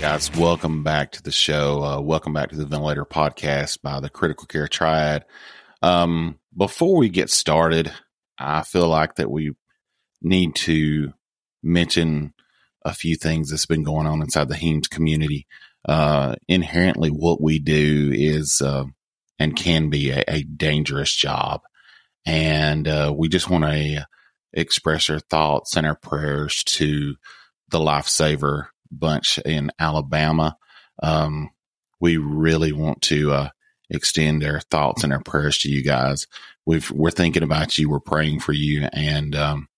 [0.00, 1.82] guys, welcome back to the show.
[1.82, 5.24] Uh, welcome back to the Ventilator Podcast by the Critical Care Triad.
[5.82, 7.92] Um, before we get started,
[8.38, 9.56] I feel like that we
[10.22, 11.12] need to
[11.64, 12.32] mention
[12.84, 15.48] a few things that's been going on inside the HEMS community.
[15.84, 18.84] Uh, inherently, what we do is uh,
[19.40, 21.62] and can be a, a dangerous job,
[22.24, 24.06] and uh, we just want to
[24.52, 27.16] express our thoughts and our prayers to
[27.70, 30.56] the lifesaver bunch in Alabama.
[31.02, 31.50] Um,
[32.00, 33.48] we really want to uh,
[33.90, 36.26] extend our thoughts and our prayers to you guys.
[36.66, 37.88] We've we're thinking about you.
[37.88, 39.68] We're praying for you, and um,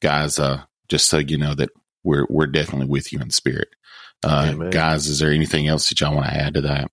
[0.00, 1.70] guys, uh, just so you know that
[2.02, 3.68] we're we're definitely with you in spirit.
[4.22, 6.90] Uh, guys, is there anything else that y'all want to add to that?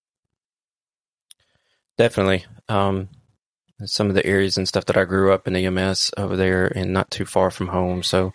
[1.98, 2.46] Definitely.
[2.68, 3.10] Um,
[3.86, 6.94] some of the areas and stuff that I grew up in EMS over there and
[6.94, 8.04] not too far from home.
[8.04, 8.34] So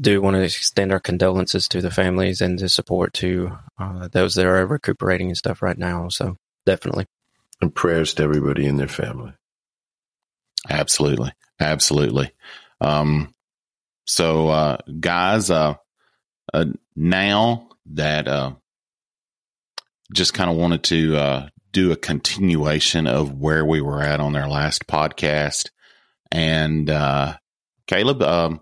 [0.00, 4.34] do want to extend our condolences to the families and the support to uh, those
[4.34, 6.08] that are recuperating and stuff right now.
[6.08, 7.06] So definitely.
[7.60, 9.32] And prayers to everybody in their family.
[10.68, 11.32] Absolutely.
[11.60, 12.32] Absolutely.
[12.80, 13.32] Um,
[14.04, 15.74] so, uh, guys, uh,
[16.52, 16.64] uh,
[16.96, 18.54] now that, uh,
[20.12, 24.34] just kind of wanted to, uh, do a continuation of where we were at on
[24.36, 25.70] our last podcast.
[26.32, 27.36] And, uh,
[27.86, 28.60] Caleb, um,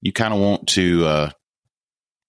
[0.00, 1.30] you kind of want to uh,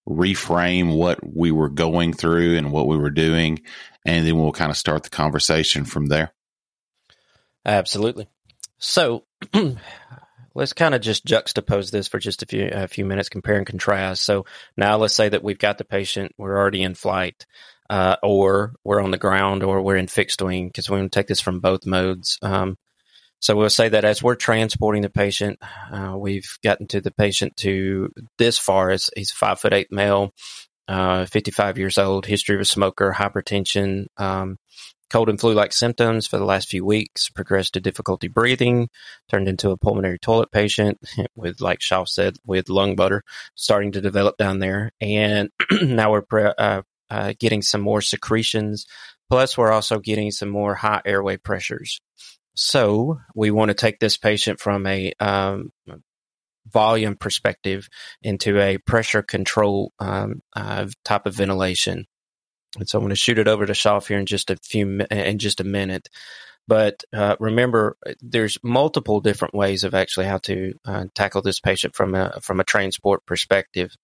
[0.07, 3.61] reframe what we were going through and what we were doing,
[4.05, 6.31] and then we'll kind of start the conversation from there.
[7.65, 8.27] Absolutely.
[8.77, 9.25] So
[10.55, 13.67] let's kind of just juxtapose this for just a few a few minutes, compare and
[13.67, 14.23] contrast.
[14.23, 14.45] So
[14.77, 17.45] now let's say that we've got the patient, we're already in flight,
[17.89, 21.19] uh, or we're on the ground, or we're in fixed wing because we want to
[21.19, 22.37] take this from both modes.
[22.41, 22.77] Um,
[23.39, 25.59] so we'll say that as we're transporting the patient,
[25.91, 28.89] uh, we've gotten to the patient to this far.
[28.89, 30.33] As he's five foot eight male,
[30.87, 34.57] uh, 55 years old, history of a smoker, hypertension, um,
[35.09, 38.89] cold and flu like symptoms for the last few weeks, progressed to difficulty breathing,
[39.29, 40.99] turned into a pulmonary toilet patient
[41.35, 43.23] with, like Shaw said, with lung butter
[43.55, 44.91] starting to develop down there.
[44.99, 45.49] And
[45.81, 48.85] now we're pre- uh, uh, getting some more secretions.
[49.29, 51.99] Plus, we're also getting some more high airway pressures.
[52.57, 55.71] So we want to take this patient from a um,
[56.67, 57.87] volume perspective
[58.23, 62.07] into a pressure control um, uh, type of ventilation.
[62.77, 65.01] And so I'm going to shoot it over to Shaw here in just a few
[65.11, 66.09] in just a minute.
[66.67, 71.95] But uh, remember, there's multiple different ways of actually how to uh, tackle this patient
[71.95, 73.95] from a from a transport perspective.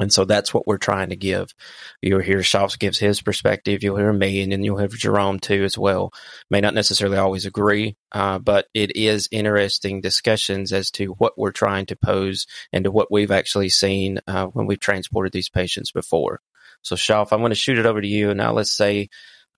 [0.00, 1.54] And so that's what we're trying to give.
[2.02, 3.82] You'll hear Shops gives his perspective.
[3.82, 6.12] You'll hear me, and then you'll have Jerome too as well.
[6.50, 11.52] May not necessarily always agree, uh, but it is interesting discussions as to what we're
[11.52, 15.92] trying to pose and to what we've actually seen uh, when we've transported these patients
[15.92, 16.40] before.
[16.82, 18.30] So, Schaff, I'm going to shoot it over to you.
[18.30, 19.08] And now, let's say,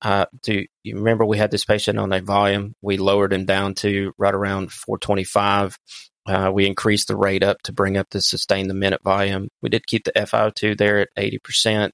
[0.03, 2.74] uh, do you remember we had this patient on a volume?
[2.82, 5.78] We lowered him down to right around 425.
[6.26, 9.48] Uh, we increased the rate up to bring up the sustain the minute volume.
[9.62, 11.91] We did keep the FiO2 there at 80%.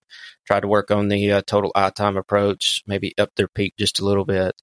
[0.46, 4.00] Tried to work on the uh, total I time approach, maybe up their peak just
[4.00, 4.54] a little bit.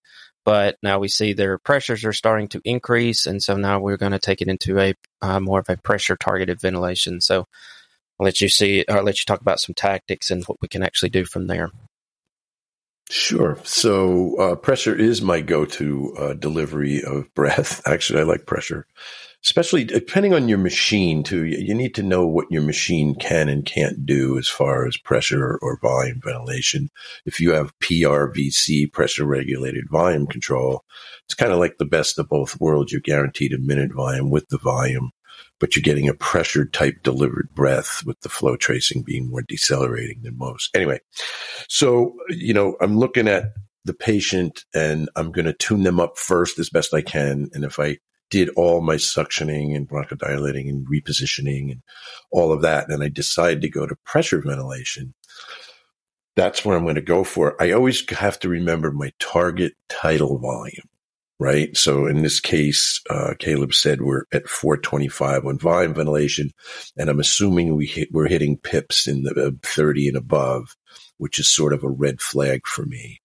[0.44, 3.28] But now we see their pressures are starting to increase.
[3.28, 6.16] And so now we're going to take it into a uh, more of a pressure
[6.16, 7.22] targeted ventilation.
[7.22, 7.46] So
[8.20, 10.68] I'll let you see, or I'll let you talk about some tactics and what we
[10.68, 11.70] can actually do from there.
[13.12, 13.58] Sure.
[13.64, 17.82] So uh, pressure is my go-to uh, delivery of breath.
[17.88, 18.86] Actually, I like pressure
[19.44, 21.46] especially depending on your machine too.
[21.46, 25.58] You need to know what your machine can and can't do as far as pressure
[25.62, 26.90] or volume ventilation.
[27.26, 30.84] If you have PRVC, pressure regulated volume control,
[31.26, 32.92] it's kind of like the best of both worlds.
[32.92, 35.12] You're guaranteed a minute volume with the volume,
[35.60, 40.22] but you're getting a pressure type delivered breath with the flow tracing being more decelerating
[40.24, 40.76] than most.
[40.76, 41.00] Anyway,
[41.70, 43.54] so, you know, I'm looking at
[43.86, 47.50] the patient and I'm going to tune them up first as best I can.
[47.54, 48.00] And if I
[48.30, 51.82] did all my suctioning and bronchodilating and repositioning and
[52.32, 52.90] all of that.
[52.90, 55.14] And I decided to go to pressure ventilation.
[56.36, 57.62] That's what I'm going to go for.
[57.62, 60.88] I always have to remember my target tidal volume,
[61.40, 61.76] right?
[61.76, 66.52] So in this case, uh, Caleb said we're at 425 on volume ventilation,
[66.96, 70.78] and I'm assuming we hit, we're hitting pips in the uh, 30 and above,
[71.18, 73.20] which is sort of a red flag for me.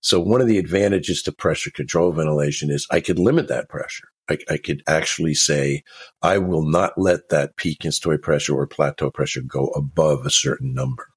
[0.00, 4.11] So one of the advantages to pressure control ventilation is I could limit that pressure.
[4.30, 5.82] I, I, could actually say,
[6.22, 10.30] I will not let that peak in inspiratory pressure or plateau pressure go above a
[10.30, 11.08] certain number.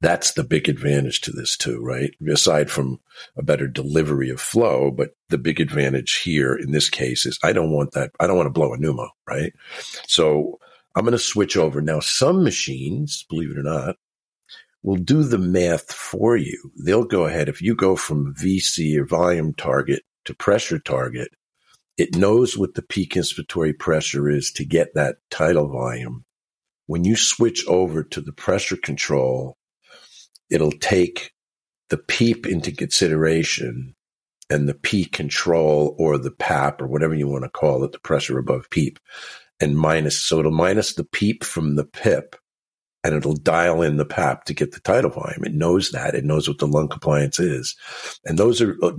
[0.00, 2.14] That's the big advantage to this too, right?
[2.30, 3.00] Aside from
[3.36, 7.52] a better delivery of flow, but the big advantage here in this case is I
[7.52, 8.12] don't want that.
[8.20, 9.52] I don't want to blow a pneumo, right?
[10.06, 10.58] So
[10.94, 11.80] I'm going to switch over.
[11.80, 13.96] Now, some machines, believe it or not,
[14.82, 16.72] will do the math for you.
[16.76, 17.48] They'll go ahead.
[17.48, 21.30] If you go from VC or volume target to pressure target,
[21.98, 26.24] it knows what the peak inspiratory pressure is to get that tidal volume.
[26.86, 29.58] When you switch over to the pressure control,
[30.48, 31.32] it'll take
[31.90, 33.94] the PEEP into consideration
[34.48, 37.98] and the P control or the PAP or whatever you want to call it, the
[37.98, 38.98] pressure above PEEP,
[39.60, 40.18] and minus.
[40.18, 42.36] So it'll minus the PEEP from the PIP
[43.04, 45.44] and it'll dial in the PAP to get the tidal volume.
[45.44, 46.14] It knows that.
[46.14, 47.76] It knows what the lung compliance is.
[48.24, 48.92] And those are, uh,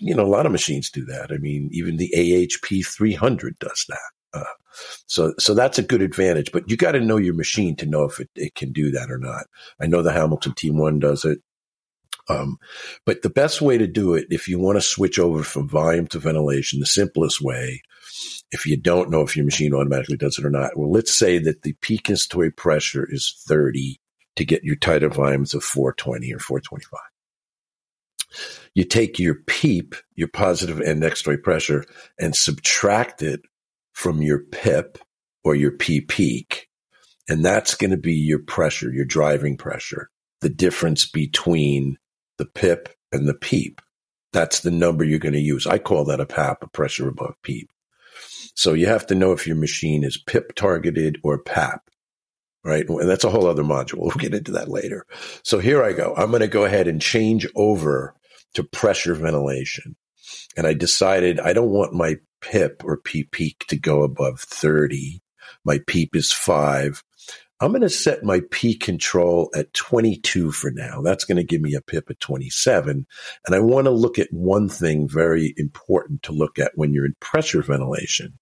[0.00, 1.30] you know, a lot of machines do that.
[1.30, 4.40] I mean, even the AHP 300 does that.
[4.40, 4.44] Uh,
[5.06, 8.04] so, so that's a good advantage, but you got to know your machine to know
[8.04, 9.44] if it, it can do that or not.
[9.78, 11.38] I know the Hamilton T1 does it.
[12.28, 12.56] Um,
[13.04, 16.06] but the best way to do it, if you want to switch over from volume
[16.08, 17.82] to ventilation, the simplest way
[18.52, 20.76] if you don't know if your machine automatically does it or not.
[20.76, 23.98] Well, let's say that the peak inspiratory pressure is 30
[24.36, 27.00] to get your tidal volumes of 420 or 425.
[28.74, 31.84] You take your PEEP, your positive end expiratory pressure,
[32.18, 33.40] and subtract it
[33.92, 34.98] from your PIP
[35.44, 36.68] or your P peak.
[37.28, 40.10] And that's going to be your pressure, your driving pressure,
[40.40, 41.98] the difference between
[42.38, 43.80] the PIP and the PEEP.
[44.32, 45.66] That's the number you're going to use.
[45.66, 47.70] I call that a PAP, a pressure above PEEP.
[48.54, 51.88] So you have to know if your machine is PIP targeted or PAP,
[52.64, 52.88] right?
[52.88, 54.00] And that's a whole other module.
[54.00, 55.06] We'll get into that later.
[55.42, 56.14] So here I go.
[56.16, 58.14] I'm going to go ahead and change over
[58.54, 59.96] to pressure ventilation.
[60.56, 65.20] And I decided I don't want my PIP or P peak to go above 30.
[65.64, 67.02] My PEEP is five.
[67.60, 71.00] I'm going to set my P control at 22 for now.
[71.00, 73.06] That's going to give me a PIP at 27.
[73.46, 77.06] And I want to look at one thing very important to look at when you're
[77.06, 78.36] in pressure ventilation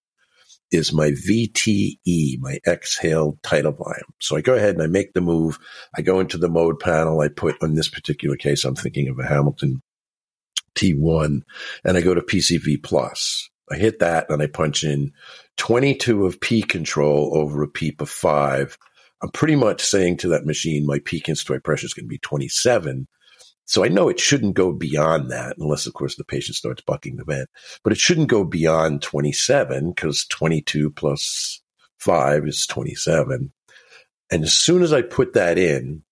[0.71, 4.15] is my VTE, my exhale tidal volume.
[4.21, 5.59] So I go ahead and I make the move.
[5.97, 7.21] I go into the mode panel.
[7.21, 9.83] I put, in this particular case, I'm thinking of a Hamilton
[10.75, 11.43] T1
[11.85, 13.49] and I go to PCV plus.
[13.71, 15.13] I hit that and I punch in
[15.57, 18.77] 22 of P control over a PEEP of five
[19.23, 22.19] I'm pretty much saying to that machine, my peak inspiratory pressure is going to be
[22.19, 23.07] 27.
[23.71, 27.15] So I know it shouldn't go beyond that, unless, of course, the patient starts bucking
[27.15, 27.49] the vent.
[27.85, 31.63] But it shouldn't go beyond 27 because 22 plus
[32.01, 33.53] 5 is 27.
[34.33, 36.03] And as soon as I put that in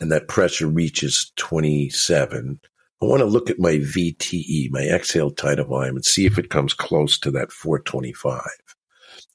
[0.00, 2.58] and that pressure reaches 27,
[3.02, 6.48] I want to look at my VTE, my exhale tidal volume, and see if it
[6.48, 8.40] comes close to that 425.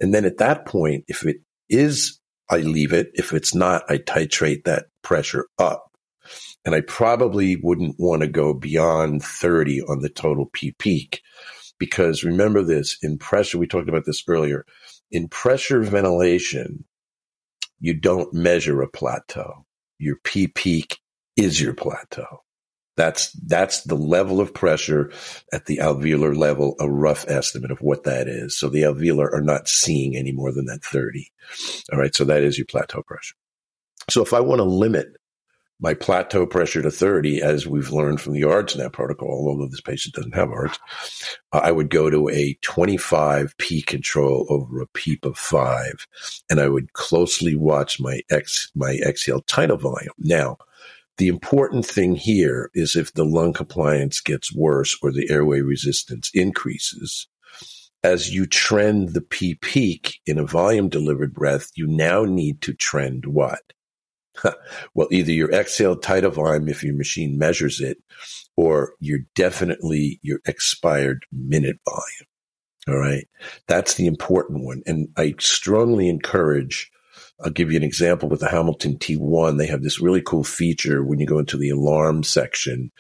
[0.02, 1.38] And then at that point, if it
[1.70, 3.12] is I leave it.
[3.14, 5.93] If it's not, I titrate that pressure up.
[6.66, 11.22] And I probably wouldn't want to go beyond 30 on the total P peak
[11.80, 14.66] because remember this in pressure, we talked about this earlier.
[15.12, 16.86] In pressure ventilation,
[17.80, 19.66] you don't measure a plateau.
[20.00, 21.00] Your P peak
[21.36, 22.44] is your plateau.
[22.96, 25.12] That's that's the level of pressure
[25.52, 28.58] at the alveolar level, a rough estimate of what that is.
[28.58, 31.32] So the alveolar are not seeing any more than that 30.
[31.92, 33.36] All right, so that is your plateau pressure.
[34.10, 35.08] So if I want to limit
[35.80, 40.16] my plateau pressure to 30, as we've learned from the ARDSNet protocol, although this patient
[40.16, 40.80] doesn't have ARDS,
[41.52, 46.08] uh, I would go to a 25 P control over a PEEP of five,
[46.50, 50.14] and I would closely watch my ex, my exhale tidal volume.
[50.20, 50.58] Now,
[51.18, 56.32] the important thing here is if the lung compliance gets worse or the airway resistance
[56.34, 57.28] increases,
[58.04, 62.74] as you trend the P peak in a volume delivered breath, you now need to
[62.74, 63.62] trend what?
[64.94, 67.98] well, either your exhaled tidal volume, if your machine measures it,
[68.56, 72.28] or you're definitely your expired minute volume.
[72.88, 73.28] All right.
[73.68, 74.84] That's the important one.
[74.86, 76.92] And I strongly encourage
[77.44, 79.58] I'll give you an example with the Hamilton T1.
[79.58, 82.92] They have this really cool feature when you go into the alarm section.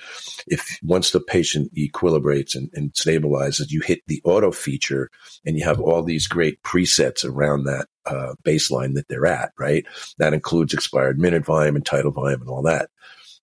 [0.48, 5.10] If once the patient equilibrates and, and stabilizes, you hit the auto feature
[5.46, 9.86] and you have all these great presets around that uh, baseline that they're at, right?
[10.18, 12.90] That includes expired minute volume and tidal volume and all that.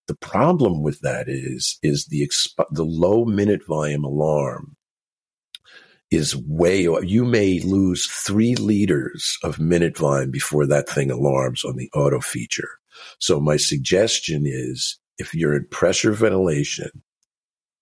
[0.08, 4.76] The problem with that is, is the, exp- the low minute volume alarm
[6.10, 11.76] is way, you may lose three liters of minute volume before that thing alarms on
[11.76, 12.68] the auto feature.
[13.18, 16.90] So my suggestion is if you're in pressure ventilation,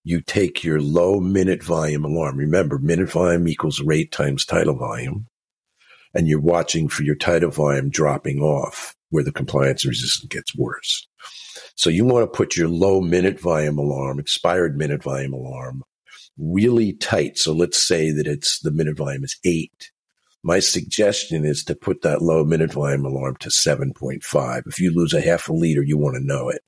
[0.05, 2.37] you take your low minute volume alarm.
[2.37, 5.27] Remember, minute volume equals rate times tidal volume.
[6.15, 11.07] And you're watching for your tidal volume dropping off where the compliance resistance gets worse.
[11.77, 15.83] So you want to put your low minute volume alarm, expired minute volume alarm
[16.39, 17.39] really tight.
[17.39, 19.91] So let's say that it's the minute volume is eight.
[20.45, 24.63] my suggestion is to put that low minute volume alarm to 7.5.
[24.67, 26.63] If you lose a half a liter, you want to know it.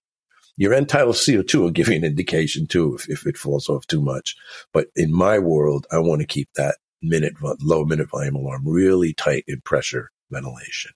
[0.56, 3.86] Your end tidal CO2 will give you an indication too if, if it falls off
[3.86, 4.36] too much.
[4.72, 9.14] But in my world, I want to keep that minute, low minute volume alarm really
[9.14, 10.92] tight in pressure ventilation.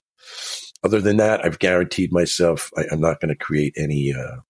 [0.83, 4.41] Other than that, I've guaranteed myself I, am not going to create any uh,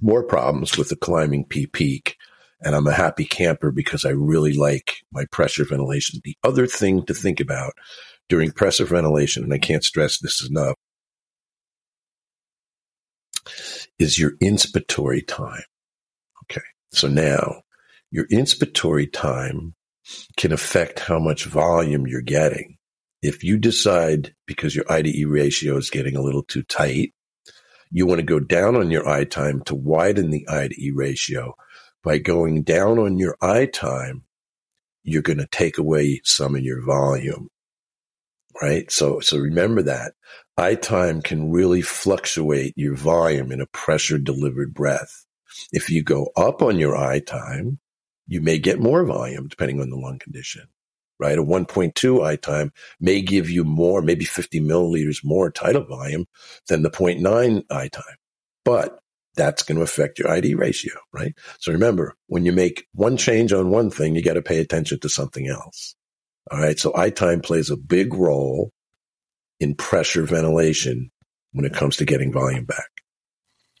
[0.00, 2.16] more problems with the climbing P peak.
[2.62, 6.20] And I'm a happy camper because I really like my pressure ventilation.
[6.24, 7.74] The other thing to think about
[8.28, 10.74] during pressure ventilation, and I can't stress this enough,
[13.98, 15.64] is your inspiratory time.
[16.44, 16.64] Okay.
[16.92, 17.62] So now
[18.10, 19.74] your inspiratory time
[20.36, 22.78] can affect how much volume you're getting.
[23.22, 27.12] If you decide because your IDE ratio is getting a little too tight,
[27.90, 31.54] you want to go down on your I time to widen the IDE ratio.
[32.06, 34.22] By going down on your I time,
[35.02, 37.48] you're going to take away some of your volume.
[38.62, 38.88] Right.
[38.92, 40.12] So, so remember that
[40.56, 45.26] I time can really fluctuate your volume in a pressure delivered breath.
[45.72, 47.80] If you go up on your I time,
[48.28, 50.68] you may get more volume depending on the lung condition,
[51.18, 51.36] right?
[51.36, 56.26] A 1.2 I time may give you more, maybe 50 milliliters more tidal volume
[56.68, 58.16] than the 0.9 I time,
[58.64, 59.00] but
[59.36, 61.34] that's going to affect your ID ratio, right?
[61.58, 65.00] So remember, when you make one change on one thing, you got to pay attention
[65.00, 65.94] to something else.
[66.50, 66.78] All right.
[66.78, 68.72] So I time plays a big role
[69.60, 71.10] in pressure ventilation
[71.52, 72.88] when it comes to getting volume back.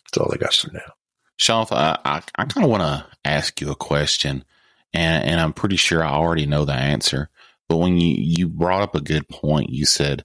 [0.04, 0.92] That's all I got for now.
[1.36, 4.44] Sean, I, I, I kind of want to ask you a question,
[4.94, 7.28] and, and I'm pretty sure I already know the answer.
[7.68, 10.24] But when you, you brought up a good point, you said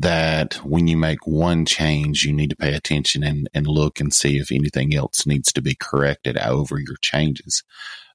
[0.00, 4.12] that when you make one change, you need to pay attention and, and look and
[4.12, 7.64] see if anything else needs to be corrected over your changes.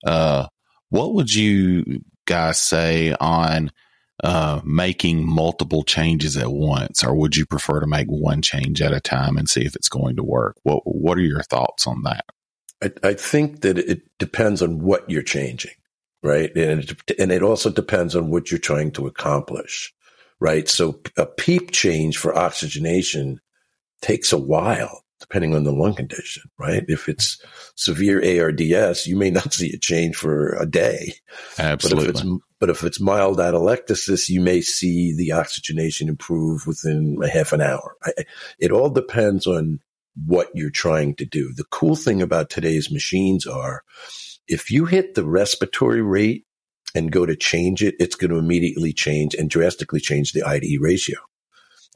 [0.05, 0.47] Uh,
[0.89, 3.71] what would you guys say on
[4.23, 8.93] uh, making multiple changes at once, or would you prefer to make one change at
[8.93, 10.55] a time and see if it's going to work?
[10.63, 12.25] What What are your thoughts on that?
[12.81, 15.73] I, I think that it depends on what you're changing,
[16.21, 16.55] right?
[16.55, 19.93] And it, and it also depends on what you're trying to accomplish,
[20.43, 20.67] right?
[20.67, 23.39] So a PEEP change for oxygenation
[24.01, 26.83] takes a while depending on the lung condition, right?
[26.89, 27.41] If it's
[27.75, 31.13] severe ARDS, you may not see a change for a day.
[31.57, 32.07] Absolutely.
[32.07, 37.17] But if it's, but if it's mild atelectasis, you may see the oxygenation improve within
[37.23, 37.95] a half an hour.
[38.03, 38.11] I,
[38.59, 39.79] it all depends on
[40.25, 41.53] what you're trying to do.
[41.55, 43.83] The cool thing about today's machines are
[44.49, 46.45] if you hit the respiratory rate
[46.95, 50.79] and go to change it, it's going to immediately change and drastically change the IDE
[50.79, 51.17] ratio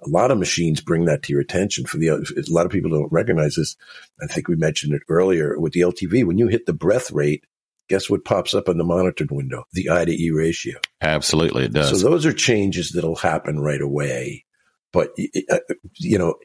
[0.05, 2.91] a lot of machines bring that to your attention for the, a lot of people
[2.91, 3.75] don't recognize this.
[4.21, 6.25] I think we mentioned it earlier with the LTV.
[6.25, 7.45] When you hit the breath rate,
[7.89, 9.65] guess what pops up in the monitored window?
[9.73, 10.79] The I to E ratio.
[11.01, 11.65] Absolutely.
[11.65, 12.01] It does.
[12.01, 14.45] So those are changes that'll happen right away.
[14.93, 15.15] But,
[15.49, 15.59] uh,
[15.95, 16.35] you know,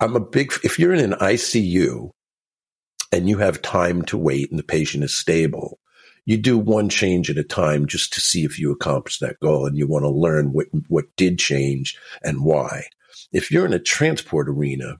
[0.00, 2.10] I'm a big, if you're in an ICU
[3.10, 5.78] and you have time to wait and the patient is stable,
[6.24, 9.66] you do one change at a time just to see if you accomplish that goal
[9.66, 12.84] and you want to learn what, what did change and why.
[13.32, 14.98] If you're in a transport arena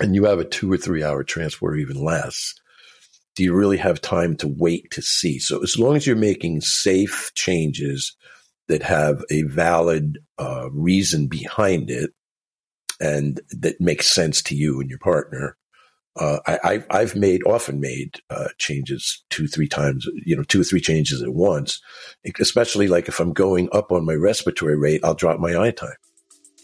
[0.00, 2.54] and you have a two or three hour transport or even less,
[3.34, 5.38] do you really have time to wait to see?
[5.38, 8.14] So as long as you're making safe changes
[8.68, 12.10] that have a valid uh, reason behind it
[13.00, 15.56] and that makes sense to you and your partner,
[16.18, 20.64] uh, I, have made often made uh, changes two, three times, you know, two or
[20.64, 21.80] three changes at once,
[22.40, 25.96] especially like if I'm going up on my respiratory rate, I'll drop my I time.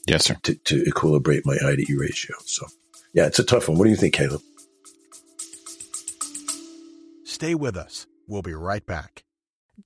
[0.06, 0.36] Yes, sir.
[0.42, 2.36] To, to equilibrate my IDE ratio.
[2.44, 2.66] So,
[3.14, 3.78] yeah, it's a tough one.
[3.78, 4.40] What do you think, Caleb?
[7.24, 8.06] Stay with us.
[8.26, 9.24] We'll be right back.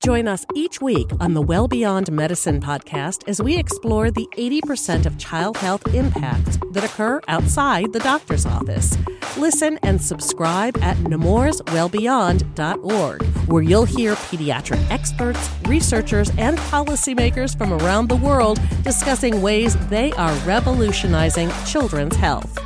[0.04, 5.06] Join us each week on the Well Beyond Medicine podcast as we explore the 80%
[5.06, 8.96] of child health impacts that occur outside the doctor's office.
[9.36, 18.08] Listen and subscribe at nemourswellbeyond.org, where you'll hear pediatric experts, researchers, and policymakers from around
[18.08, 22.58] the world discussing ways they are revolutionizing children's health.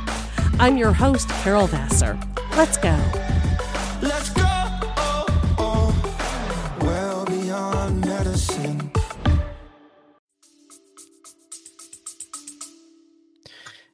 [0.59, 2.19] I'm your host, Carol Vassar.
[2.55, 2.97] Let's go.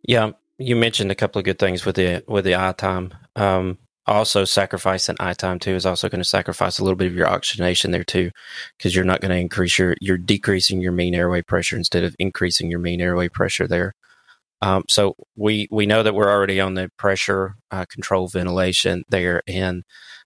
[0.07, 3.13] Yeah, you mentioned a couple of good things with the with the I time.
[3.35, 7.15] Um, also, sacrificing I time too is also going to sacrifice a little bit of
[7.15, 8.31] your oxygenation there too,
[8.77, 12.15] because you're not going to increase your you're decreasing your mean airway pressure instead of
[12.19, 13.93] increasing your mean airway pressure there.
[14.61, 19.41] Um, so we we know that we're already on the pressure uh, control ventilation there,
[19.47, 19.83] and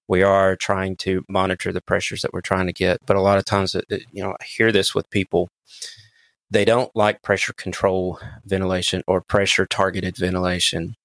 [0.07, 2.99] we are trying to monitor the pressures that we're trying to get.
[3.07, 5.49] But a lot of times, it, it, you know, I hear this with people
[6.51, 10.95] they don't like pressure control ventilation or pressure targeted ventilation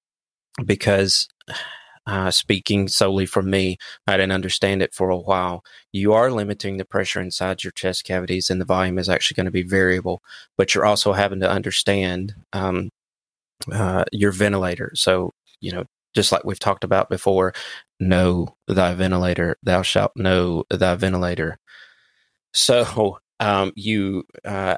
[0.64, 1.28] because
[2.06, 5.64] uh, speaking solely from me, I didn't understand it for a while.
[5.92, 9.46] You are limiting the pressure inside your chest cavities, and the volume is actually going
[9.46, 10.22] to be variable.
[10.56, 12.90] But you're also having to understand um,
[13.72, 14.92] uh, your ventilator.
[14.94, 15.84] So, you know,
[16.14, 17.54] just like we've talked about before,
[17.98, 21.58] know thy ventilator, thou shalt know thy ventilator.
[22.52, 24.76] So, um, you uh,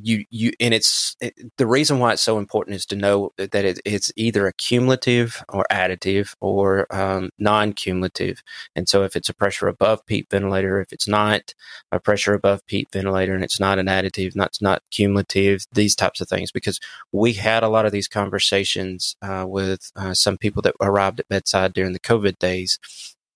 [0.00, 3.54] you you and it's it, the reason why it's so important is to know that
[3.54, 8.42] it, it's either a cumulative or additive or um, non-cumulative.
[8.74, 11.54] And so if it's a pressure above PEEP ventilator if it's not
[11.90, 16.20] a pressure above PEEP ventilator and it's not an additive not not cumulative these types
[16.20, 16.80] of things because
[17.12, 21.28] we had a lot of these conversations uh, with uh, some people that arrived at
[21.28, 22.78] bedside during the covid days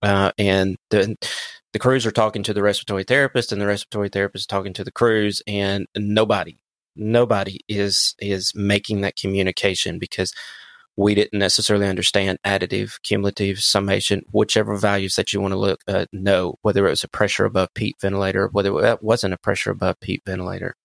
[0.03, 1.17] uh, and the
[1.77, 4.83] the crews are talking to the respiratory therapist and the respiratory therapist is talking to
[4.83, 6.57] the crews and nobody
[6.97, 10.33] nobody is is making that communication because
[10.97, 16.07] we didn't necessarily understand additive cumulative summation whichever values that you want to look uh,
[16.15, 20.01] know whether it was a pressure above PEEP ventilator whether it wasn't a pressure above
[20.01, 20.77] PEEP ventilator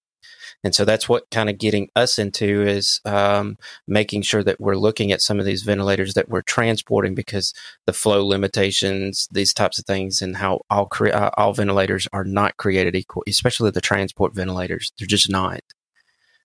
[0.63, 4.75] and so that's what kind of getting us into is um, making sure that we're
[4.75, 7.53] looking at some of these ventilators that we're transporting because
[7.85, 12.23] the flow limitations, these types of things, and how all cre- uh, all ventilators are
[12.23, 14.91] not created equal, especially the transport ventilators.
[14.97, 15.61] They're just not.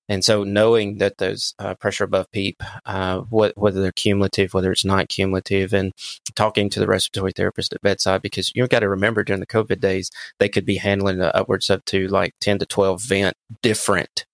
[0.09, 4.71] And so, knowing that those uh, pressure above PEEP, uh, what, whether they're cumulative, whether
[4.71, 5.93] it's not cumulative, and
[6.35, 9.81] talking to the respiratory therapist at bedside, because you've got to remember during the COVID
[9.81, 14.27] days, they could be handling upwards up to like 10 to 12 vent different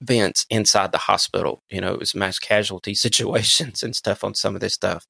[0.00, 1.62] vents inside the hospital.
[1.70, 5.06] You know, it was mass casualty situations and stuff on some of this stuff.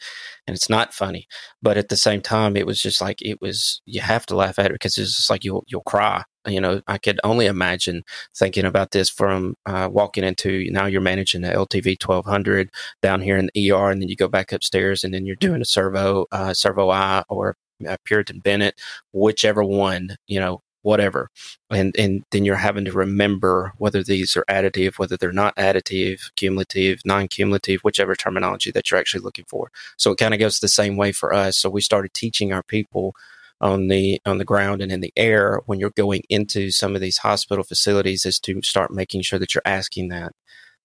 [0.47, 1.27] And it's not funny.
[1.63, 4.59] But at the same time, it was just like, it was, you have to laugh
[4.59, 8.05] at it because it's just like you'll, you'll cry you know, I could only imagine
[8.37, 12.71] thinking about this from uh, walking into now you're managing the LTV 1200
[13.03, 15.61] down here in the ER, and then you go back upstairs, and then you're doing
[15.63, 17.57] a servo, uh, servo I or
[17.87, 18.81] a Puritan Bennett,
[19.13, 21.31] whichever one, you know, whatever,
[21.69, 26.21] and and then you're having to remember whether these are additive, whether they're not additive,
[26.37, 29.71] cumulative, non-cumulative, whichever terminology that you're actually looking for.
[29.97, 31.59] So it kind of goes the same way for us.
[31.59, 33.15] So we started teaching our people
[33.61, 37.01] on the on the ground and in the air when you're going into some of
[37.01, 40.33] these hospital facilities is to start making sure that you're asking that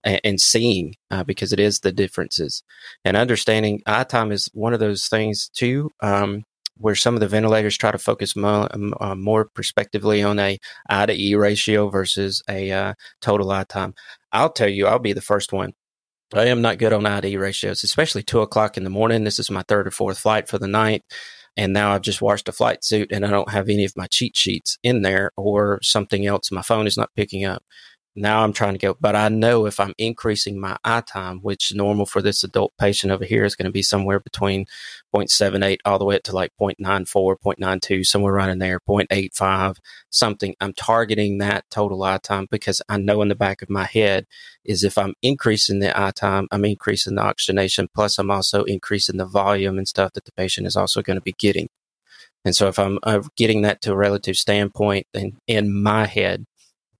[0.03, 2.63] and, and seeing uh, because it is the differences
[3.03, 6.43] and understanding I time is one of those things too um,
[6.77, 10.57] where some of the ventilators try to focus more, um, uh, more prospectively on a
[10.89, 13.93] I to E ratio versus a uh, total I time.
[14.31, 15.73] I'll tell you, I'll be the first one.
[16.33, 19.23] I am not good on I E ratios, especially two o'clock in the morning.
[19.23, 21.03] This is my third or fourth flight for the night.
[21.57, 24.07] And now I've just washed a flight suit and I don't have any of my
[24.07, 26.51] cheat sheets in there or something else.
[26.51, 27.63] My phone is not picking up.
[28.13, 31.73] Now I'm trying to go, but I know if I'm increasing my I time, which
[31.73, 34.65] normal for this adult patient over here is going to be somewhere between
[35.15, 39.77] 0.78 all the way up to like 0.94, 0.92, somewhere right in there, 0.85,
[40.09, 40.55] something.
[40.59, 44.27] I'm targeting that total I time because I know in the back of my head
[44.65, 47.87] is if I'm increasing the I time, I'm increasing the oxygenation.
[47.95, 51.21] Plus, I'm also increasing the volume and stuff that the patient is also going to
[51.21, 51.69] be getting.
[52.43, 56.45] And so if I'm uh, getting that to a relative standpoint, then in my head,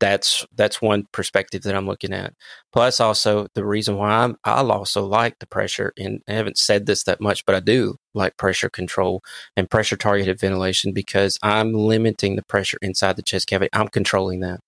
[0.02, 2.34] that's that's one perspective that I'm looking at.
[2.74, 6.88] Plus, also the reason why I'm, I'll also like the pressure, and I haven't said
[6.88, 9.22] this that much, but I do like pressure control
[9.56, 13.70] and pressure targeted ventilation because I'm limiting the pressure inside the chest cavity.
[13.74, 14.60] I'm controlling that.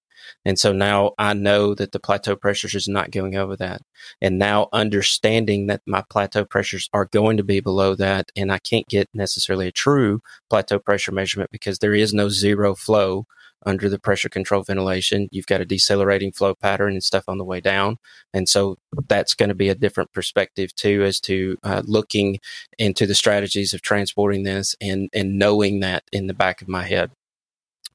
[0.46, 3.82] And so now I know that the plateau pressures is not going over that.
[4.22, 8.60] And now understanding that my plateau pressures are going to be below that and I
[8.60, 13.26] can't get necessarily a true plateau pressure measurement because there is no zero flow
[13.66, 15.28] under the pressure control ventilation.
[15.32, 17.98] You've got a decelerating flow pattern and stuff on the way down.
[18.34, 22.40] And so that's going to be a different perspective too, as to uh, looking
[22.78, 26.84] into the strategies of transporting this and, and knowing that in the back of my
[26.84, 27.12] head.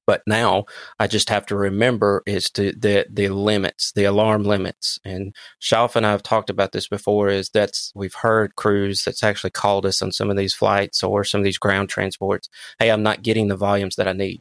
[0.09, 0.65] But now
[0.99, 4.99] I just have to remember is to the the limits, the alarm limits.
[5.05, 7.29] And Schauf and I have talked about this before.
[7.29, 11.25] Is that's we've heard crews that's actually called us on some of these flights or
[11.25, 12.49] some of these ground transports.
[12.79, 14.41] Hey, I'm not getting the volumes that I need.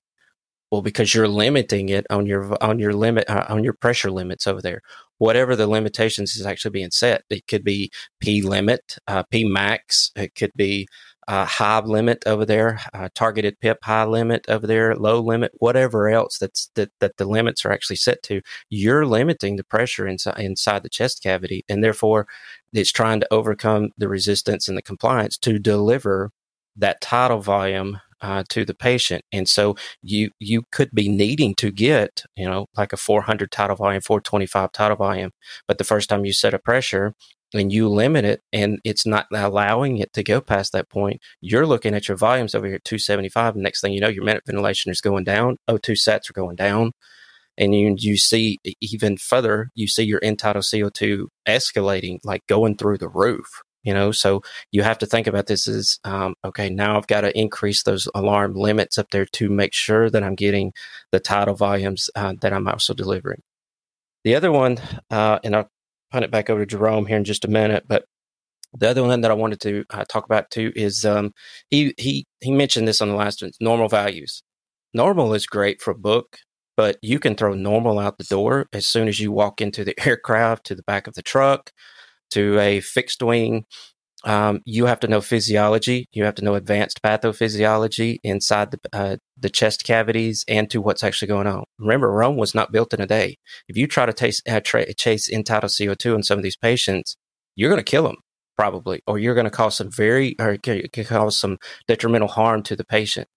[0.71, 4.47] Well, because you're limiting it on your on your limit uh, on your pressure limits
[4.47, 4.81] over there.
[5.17, 10.11] Whatever the limitations is actually being set, it could be P limit, uh, P max.
[10.15, 10.87] It could be
[11.29, 16.09] uh, high limit over there, uh, targeted PIP high limit over there, low limit, whatever
[16.09, 18.41] else that's that that the limits are actually set to.
[18.69, 22.27] You're limiting the pressure inside inside the chest cavity, and therefore
[22.73, 26.31] it's trying to overcome the resistance and the compliance to deliver
[26.75, 29.23] that tidal volume uh, to the patient.
[29.31, 33.75] And so you you could be needing to get you know like a 400 tidal
[33.75, 35.31] volume, 425 tidal volume,
[35.67, 37.13] but the first time you set a pressure
[37.53, 41.65] and you limit it and it's not allowing it to go past that point, you're
[41.65, 43.55] looking at your volumes over here at 275.
[43.55, 45.57] And next thing you know, your minute ventilation is going down.
[45.69, 46.91] O2 sats are going down.
[47.57, 52.75] And you, you see even further, you see your end tidal CO2 escalating, like going
[52.77, 53.47] through the roof
[53.87, 54.41] you know so
[54.73, 58.07] you have to think about this as um, okay now i've got to increase those
[58.13, 60.73] alarm limits up there to make sure that i'm getting
[61.13, 63.41] the tidal volumes uh, that i'm also delivering.
[64.25, 64.77] The other one
[65.09, 65.69] uh, and i'll
[66.11, 68.03] punt it back over to jerome here in just a minute but
[68.77, 71.31] the other one that i wanted to uh, talk about too is um,
[71.69, 74.43] he he he mentioned this on the last one normal values.
[74.93, 76.39] Normal is great for a book
[76.75, 79.95] but you can throw normal out the door as soon as you walk into the
[80.05, 81.71] aircraft to the back of the truck
[82.31, 83.65] to a fixed wing,
[84.23, 86.07] um, you have to know physiology.
[86.11, 91.03] You have to know advanced pathophysiology inside the uh, the chest cavities and to what's
[91.03, 91.63] actually going on.
[91.79, 93.37] Remember, Rome was not built in a day.
[93.67, 96.57] If you try to taste, uh, tra- chase tidal CO two in some of these
[96.57, 97.15] patients,
[97.55, 98.17] you're going to kill them
[98.57, 102.85] probably, or you're going to cause some very or cause some detrimental harm to the
[102.85, 103.27] patient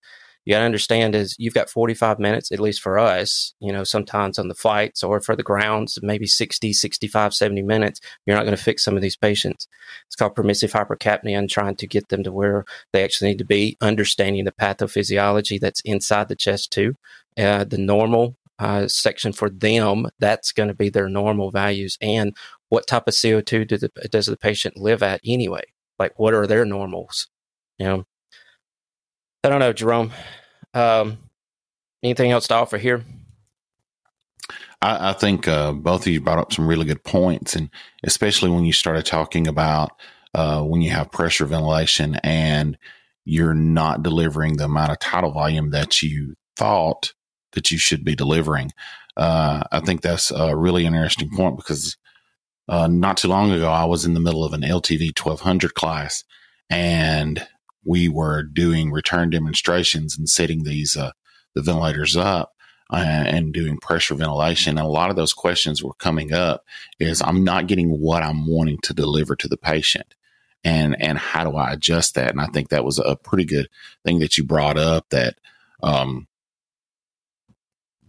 [0.44, 3.84] you got to understand is you've got 45 minutes, at least for us, you know,
[3.84, 8.00] sometimes on the flights or for the grounds, maybe 60, 65, 70 minutes.
[8.26, 9.68] You're not going to fix some of these patients.
[10.06, 13.44] It's called permissive hypercapnia and trying to get them to where they actually need to
[13.44, 16.94] be, understanding the pathophysiology that's inside the chest too.
[17.36, 22.36] Uh, the normal uh, section for them, that's going to be their normal values and
[22.70, 25.64] what type of CO2 do the, does the patient live at anyway?
[25.98, 27.28] Like what are their normals?
[27.78, 28.04] You know,
[29.42, 30.12] I don't know, Jerome.
[30.74, 31.18] Um,
[32.02, 33.04] anything else to offer here?
[34.82, 37.70] I, I think uh, both of you brought up some really good points, and
[38.04, 39.92] especially when you started talking about
[40.34, 42.78] uh, when you have pressure ventilation and
[43.24, 47.12] you're not delivering the amount of tidal volume that you thought
[47.52, 48.70] that you should be delivering.
[49.16, 51.96] Uh, I think that's a really interesting point because
[52.68, 56.24] uh, not too long ago, I was in the middle of an LTV 1200 class
[56.70, 57.46] and
[57.84, 61.12] we were doing return demonstrations and setting these uh,
[61.54, 62.52] the ventilators up
[62.92, 64.78] uh, and doing pressure ventilation.
[64.78, 66.64] And a lot of those questions were coming up
[66.98, 70.14] is I'm not getting what I'm wanting to deliver to the patient.
[70.62, 72.30] And, and how do I adjust that?
[72.30, 73.68] And I think that was a pretty good
[74.04, 75.36] thing that you brought up that,
[75.82, 76.26] um,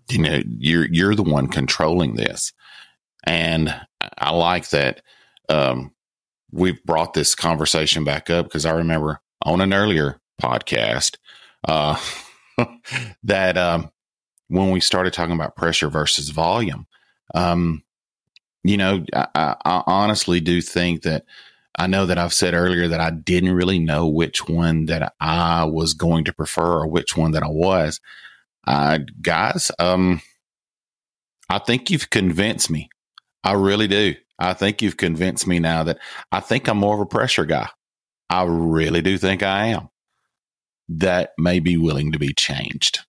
[0.09, 2.51] you know, you're, you're the one controlling this.
[3.23, 3.73] And
[4.17, 5.01] I like that,
[5.47, 5.93] um,
[6.51, 11.17] we've brought this conversation back up because I remember on an earlier podcast
[11.67, 11.97] uh,
[13.23, 13.91] that um,
[14.47, 16.87] when we started talking about pressure versus volume,
[17.33, 17.83] um,
[18.63, 21.25] you know, I, I, honestly do think that
[21.75, 25.63] I know that I've said earlier that I didn't really know which one that I
[25.63, 27.99] was going to prefer or which one that I was.
[28.67, 30.21] Uh, guys, um,
[31.49, 32.89] I think you've convinced me.
[33.43, 34.15] I really do.
[34.37, 35.99] I think you've convinced me now that
[36.31, 37.69] I think I'm more of a pressure guy.
[38.31, 39.89] I really do think I am.
[40.87, 42.99] That may be willing to be changed.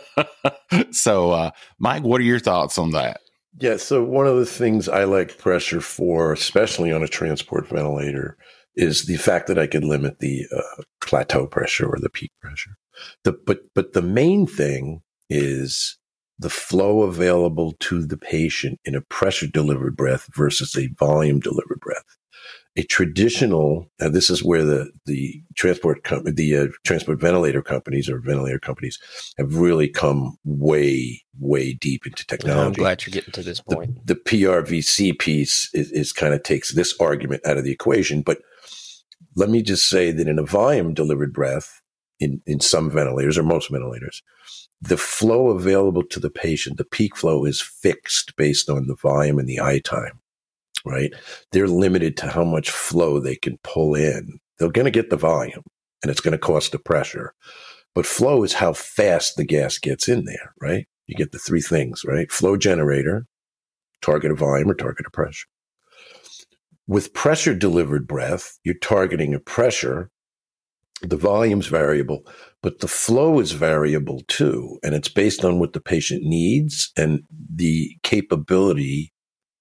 [0.92, 3.20] so, uh, Mike, what are your thoughts on that?
[3.58, 8.38] Yeah, so one of the things I like pressure for, especially on a transport ventilator,
[8.74, 12.76] is the fact that I could limit the uh, plateau pressure or the peak pressure.
[13.24, 15.98] The, but but the main thing is
[16.38, 21.80] the flow available to the patient in a pressure delivered breath versus a volume delivered
[21.80, 22.04] breath
[22.76, 28.20] a traditional, and this is where the, the transport, the uh, transport ventilator companies or
[28.20, 28.98] ventilator companies
[29.38, 32.66] have really come way, way deep into technology.
[32.66, 34.06] I'm glad you're getting to this point.
[34.06, 38.22] The, the PRVC piece is, is kind of takes this argument out of the equation.
[38.22, 38.38] But
[39.34, 41.80] let me just say that in a volume delivered breath,
[42.20, 44.22] in, in some ventilators or most ventilators,
[44.80, 49.38] the flow available to the patient, the peak flow is fixed based on the volume
[49.38, 50.20] and the I time
[50.84, 51.12] right?
[51.52, 54.38] They're limited to how much flow they can pull in.
[54.58, 55.64] They're going to get the volume
[56.02, 57.34] and it's going to cost the pressure.
[57.94, 60.86] But flow is how fast the gas gets in there, right?
[61.06, 62.30] You get the three things, right?
[62.30, 63.26] Flow generator,
[64.00, 65.46] target of volume or target of pressure.
[66.86, 70.10] With pressure delivered breath, you're targeting a pressure.
[71.02, 72.26] The volume's variable,
[72.62, 74.78] but the flow is variable too.
[74.82, 77.22] And it's based on what the patient needs and
[77.54, 79.12] the capability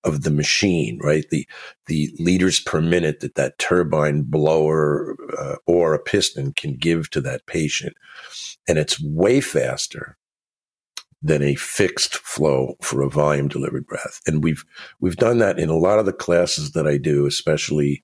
[0.03, 1.25] of the machine, right?
[1.29, 1.47] The
[1.87, 7.21] the liters per minute that that turbine blower uh, or a piston can give to
[7.21, 7.95] that patient,
[8.67, 10.17] and it's way faster
[11.21, 14.21] than a fixed flow for a volume delivered breath.
[14.27, 14.65] And we've
[15.01, 17.95] we've done that in a lot of the classes that I do, especially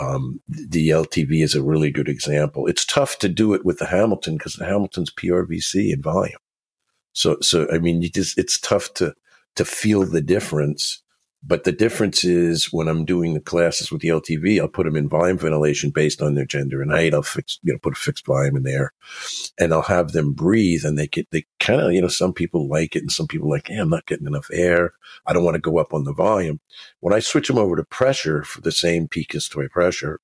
[0.00, 2.68] Um, the LTV is a really good example.
[2.68, 6.38] It's tough to do it with the Hamilton because the Hamilton's PRVC in volume.
[7.14, 9.14] So, so I mean, you just it's tough to
[9.56, 11.02] to feel the difference.
[11.42, 14.96] But the difference is when I'm doing the classes with the LTV, I'll put them
[14.96, 17.14] in volume ventilation based on their gender and height.
[17.14, 18.92] I'll fix, you know, put a fixed volume in there
[19.58, 22.68] and I'll have them breathe and they get, they kind of, you know, some people
[22.68, 24.92] like it and some people like, hey, I'm not getting enough air.
[25.26, 26.60] I don't want to go up on the volume.
[27.00, 30.20] When I switch them over to pressure for the same peak as toy pressure,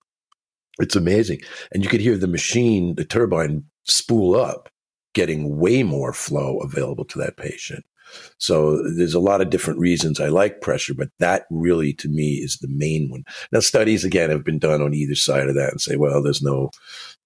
[0.78, 1.40] it's amazing.
[1.72, 4.68] And you could hear the machine, the turbine spool up,
[5.14, 7.86] getting way more flow available to that patient.
[8.38, 12.34] So there's a lot of different reasons I like pressure, but that really to me
[12.34, 13.24] is the main one.
[13.52, 16.42] Now studies again have been done on either side of that and say, well, there's
[16.42, 16.70] no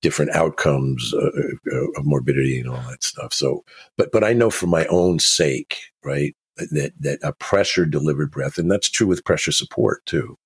[0.03, 1.31] different outcomes uh,
[1.73, 3.33] uh of morbidity and all that stuff.
[3.33, 3.65] So,
[3.97, 8.59] but, but I know for my own sake, right, that, that a pressure delivered breath,
[8.59, 10.39] and that's true with pressure support too.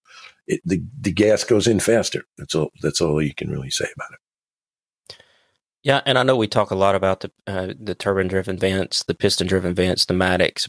[0.47, 2.25] It, the, the gas goes in faster.
[2.37, 4.19] That's all, that's all you can really say about it.
[5.85, 9.05] Yeah, and I know we talk a lot about the uh, the turbine driven vents,
[9.05, 10.69] the piston driven vents, the Matics,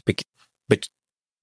[0.68, 0.88] but,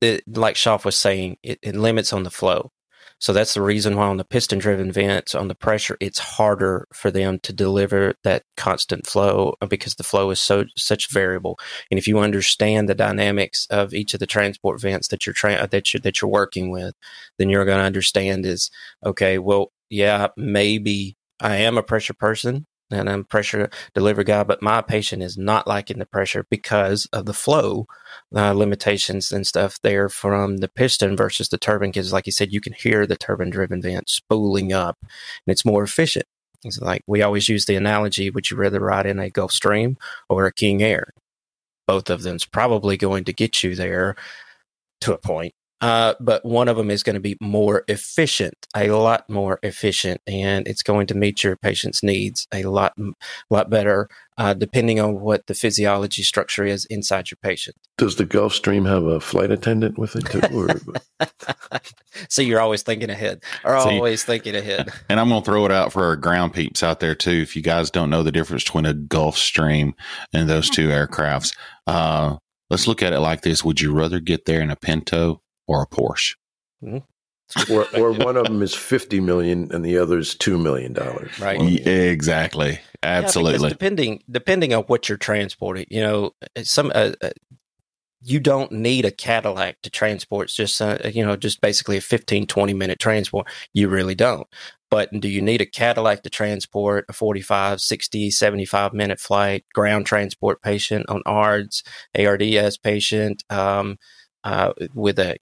[0.02, 2.72] it, like Schaff was saying, it, it, limits on the flow.
[3.20, 6.88] So that's the reason why on the piston driven vents, on the pressure, it's harder
[6.94, 11.58] for them to deliver that constant flow uh, because the flow is so such variable.
[11.90, 15.68] And if you understand the dynamics of each of the transport vents that you're tra-
[15.72, 16.96] that you that you're working with,
[17.38, 18.70] then you're going to understand is
[19.06, 19.40] okay.
[19.40, 24.82] Well, yeah, maybe I am a pressure person and I'm pressure delivery guy, but my
[24.82, 27.88] patient is not liking the pressure because of the flow
[28.36, 31.90] uh, limitations and stuff there from the piston versus the turbine.
[31.90, 35.12] Because, like you said, you can hear the turbine driven vent spooling up and
[35.48, 36.26] it's more efficient.
[36.64, 39.96] It's like we always use the analogy would you rather ride in a Gulfstream
[40.30, 41.14] or a King Air?
[41.88, 44.16] Both of them's probably going to get you there
[45.02, 48.90] to a point uh, but one of them is going to be more efficient, a
[48.92, 52.94] lot more efficient, and it's going to meet your patient's needs a lot,
[53.50, 57.76] lot better, uh, depending on what the physiology structure is inside your patient.
[57.98, 60.80] Does the Gulfstream have a flight attendant with it too?
[62.30, 64.90] so you're always thinking ahead, or See, always thinking ahead.
[65.10, 67.42] And I'm going to throw it out for our ground peeps out there too.
[67.42, 69.96] If you guys don't know the difference between a Gulfstream
[70.32, 71.54] and those two aircrafts,
[71.88, 72.38] uh,
[72.70, 75.84] let's look at it like this: Would you rather get there in a Pinto or
[75.84, 76.36] a Porsche.
[76.84, 77.72] Mm-hmm.
[77.72, 80.94] or, or one of them is 50 million and the other is $2 million.
[81.40, 81.60] Right.
[81.86, 82.80] exactly.
[83.04, 83.68] Absolutely.
[83.68, 86.32] Yeah, depending, depending on what you're transporting, you know,
[86.64, 87.30] some, uh, uh,
[88.22, 92.48] you don't need a Cadillac to transport just, uh, you know, just basically a 15,
[92.48, 93.48] 20 minute transport.
[93.74, 94.48] You really don't.
[94.90, 100.06] But do you need a Cadillac to transport a 45, 60, 75 minute flight, ground
[100.06, 101.84] transport patient on ARDS,
[102.18, 103.98] ARDS patient, um,
[104.44, 105.38] uh, with a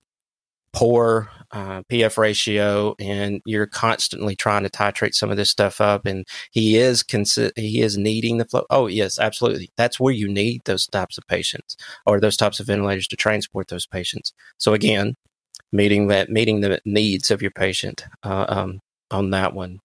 [0.74, 6.06] poor uh, PF ratio, and you're constantly trying to titrate some of this stuff up.
[6.06, 8.66] And he is consi- he is needing the flow.
[8.70, 9.70] Oh yes, absolutely.
[9.78, 13.68] That's where you need those types of patients or those types of ventilators to transport
[13.68, 14.34] those patients.
[14.58, 15.16] So again,
[15.72, 18.80] meeting that meeting the needs of your patient uh, um,
[19.10, 19.80] on that one.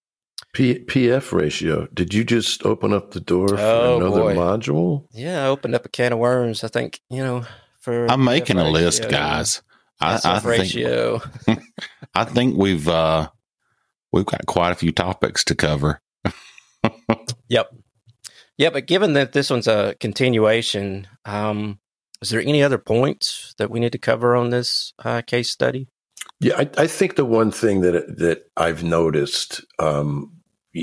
[0.52, 1.86] P- PF ratio.
[1.92, 4.34] Did you just open up the door for oh, another boy.
[4.34, 5.06] module?
[5.12, 6.64] Yeah, I opened up a can of worms.
[6.64, 7.44] I think you know.
[7.80, 9.62] For I'm making a list, guys.
[10.00, 11.18] I, I ratio.
[11.18, 11.60] Think,
[12.14, 13.28] I think we've uh,
[14.12, 16.00] we've got quite a few topics to cover.
[17.48, 17.70] yep.
[18.58, 21.78] Yeah, but given that this one's a continuation, um,
[22.22, 25.88] is there any other points that we need to cover on this uh, case study?
[26.40, 30.32] Yeah, I, I, think the one thing that that I've noticed um,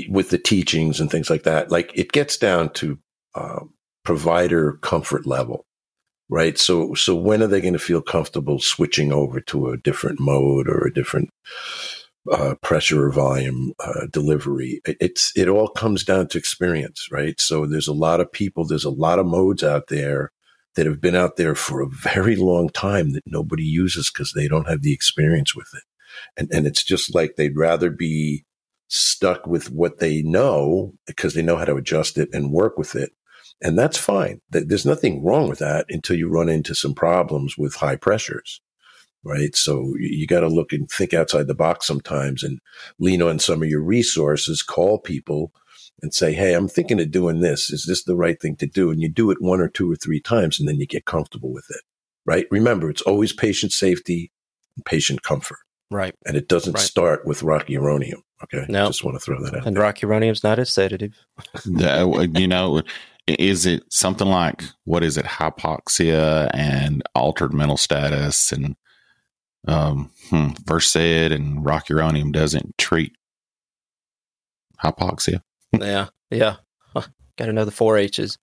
[0.08, 2.98] with the teachings and things like that, like it gets down to
[3.34, 3.60] uh,
[4.04, 5.66] provider comfort level
[6.34, 6.58] right?
[6.58, 10.68] So, so when are they going to feel comfortable switching over to a different mode
[10.68, 11.30] or a different
[12.28, 14.80] uh, pressure or volume uh, delivery?
[14.84, 17.40] It's it all comes down to experience, right?
[17.40, 20.32] So there's a lot of people, there's a lot of modes out there
[20.74, 24.48] that have been out there for a very long time that nobody uses because they
[24.48, 25.84] don't have the experience with it,
[26.36, 28.44] and and it's just like they'd rather be
[28.88, 32.96] stuck with what they know because they know how to adjust it and work with
[32.96, 33.12] it
[33.62, 34.40] and that's fine.
[34.50, 38.60] There's nothing wrong with that until you run into some problems with high pressures,
[39.22, 39.54] right?
[39.56, 42.60] So you got to look and think outside the box sometimes and
[42.98, 45.52] lean on some of your resources, call people
[46.02, 47.70] and say, Hey, I'm thinking of doing this.
[47.70, 48.90] Is this the right thing to do?
[48.90, 51.52] And you do it one or two or three times and then you get comfortable
[51.52, 51.82] with it,
[52.26, 52.46] right?
[52.50, 54.30] Remember, it's always patient safety
[54.76, 55.58] and patient comfort.
[55.90, 56.14] Right.
[56.26, 56.82] And it doesn't right.
[56.82, 58.22] start with rocuronium.
[58.42, 58.66] Okay.
[58.68, 58.86] No.
[58.88, 59.66] Just want to throw that out.
[59.66, 61.16] And rocuronium's not a sedative.
[61.64, 62.82] you know,
[63.26, 68.76] is it something like what is it hypoxia and altered mental status and
[69.66, 73.12] um hmm, Versed and rocuronium doesn't treat
[74.82, 75.40] hypoxia.
[75.72, 76.56] yeah, yeah.
[77.36, 78.38] Got to know the four H's.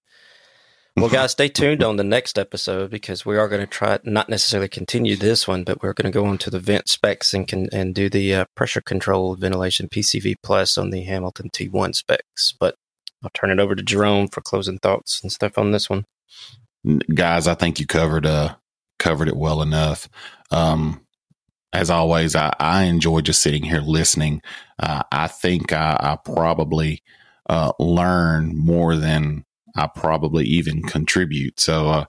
[0.98, 4.28] Well, guys, stay tuned on the next episode because we are going to try not
[4.28, 7.48] necessarily continue this one, but we're going to go on to the vent specs and
[7.48, 12.54] can and do the uh, pressure controlled ventilation PCV plus on the Hamilton T1 specs.
[12.60, 12.76] But
[13.24, 16.06] I'll turn it over to Jerome for closing thoughts and stuff on this one.
[17.14, 18.56] Guys, I think you covered uh
[19.00, 20.08] covered it well enough.
[20.52, 21.06] Um,
[21.74, 24.42] as always, I, I enjoy just sitting here listening.
[24.80, 27.02] Uh, I think I, I probably
[27.50, 31.60] uh, learn more than I probably even contribute.
[31.60, 32.06] So uh,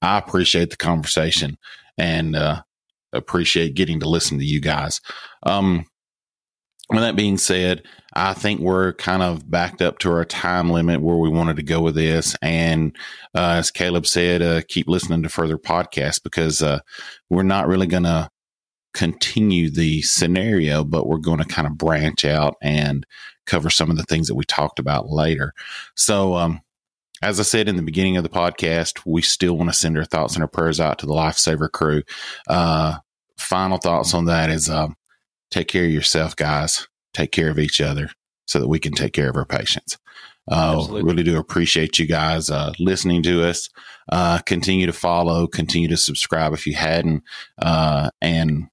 [0.00, 1.58] I appreciate the conversation
[1.98, 2.62] and uh,
[3.12, 5.00] appreciate getting to listen to you guys.
[5.42, 5.86] Um,
[6.90, 11.00] with that being said, I think we're kind of backed up to our time limit
[11.00, 12.36] where we wanted to go with this.
[12.42, 12.96] And
[13.34, 16.80] uh, as Caleb said, uh, keep listening to further podcasts because uh,
[17.28, 18.28] we're not really going to
[18.92, 23.06] continue the scenario, but we're going to kind of branch out and
[23.46, 25.52] cover some of the things that we talked about later.
[25.94, 26.60] So, um,
[27.22, 30.06] as I said in the beginning of the podcast, we still want to send our
[30.06, 32.02] thoughts and our prayers out to the Lifesaver crew.
[32.48, 32.96] Uh,
[33.36, 34.96] final thoughts on that is um,
[35.50, 36.86] take care of yourself, guys.
[37.12, 38.10] Take care of each other
[38.46, 39.98] so that we can take care of our patients.
[40.50, 43.68] Uh, really do appreciate you guys uh, listening to us.
[44.10, 47.22] Uh, continue to follow, continue to subscribe if you hadn't.
[47.58, 48.68] Uh, and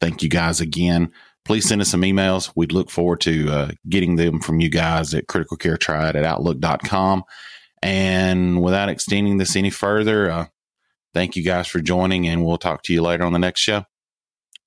[0.00, 1.12] thank you guys again.
[1.44, 2.52] Please send us some emails.
[2.54, 7.24] We'd look forward to uh, getting them from you guys at criticalcaretriad at outlook.com.
[7.82, 10.46] And without extending this any further, uh,
[11.12, 13.84] thank you guys for joining, and we'll talk to you later on the next show.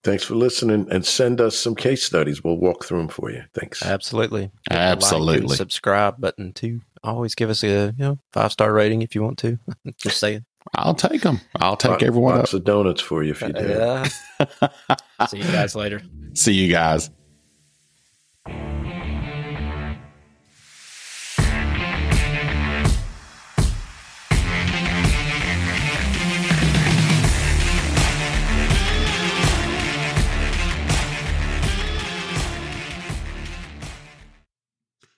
[0.06, 2.44] Thanks for listening and send us some case studies.
[2.44, 3.44] We'll walk through them for you.
[3.56, 3.82] Thanks.
[3.84, 4.52] Absolutely.
[4.70, 5.48] Absolutely.
[5.48, 6.82] Like subscribe button too.
[7.04, 9.58] Always give us a you know five star rating if you want to.
[9.98, 10.46] Just saying.
[10.76, 11.41] I'll take them.
[11.56, 12.60] I'll take everyone Lots up.
[12.60, 13.68] of donuts for you if you uh, do.
[13.68, 15.28] Yeah.
[15.28, 16.04] See you guys later.
[16.36, 17.10] See you guys.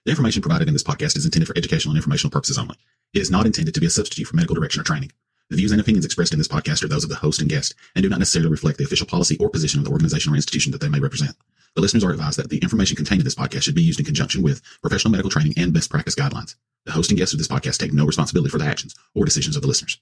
[0.08, 2.78] The information provided in this podcast is intended for educational and informational purposes only.
[3.14, 5.12] It is not intended to be a substitute for medical direction or training.
[5.50, 7.76] The views and opinions expressed in this podcast are those of the host and guest
[7.94, 10.72] and do not necessarily reflect the official policy or position of the organization or institution
[10.72, 11.36] that they may represent.
[11.76, 14.06] The listeners are advised that the information contained in this podcast should be used in
[14.06, 16.56] conjunction with professional medical training and best practice guidelines.
[16.86, 19.58] The host and guests of this podcast take no responsibility for the actions or decisions
[19.58, 20.00] of the listeners.